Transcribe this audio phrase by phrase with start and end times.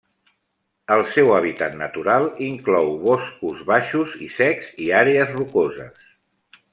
[0.95, 6.09] El seu hàbitat natural inclou boscos baixos i secs i àrees rocoses.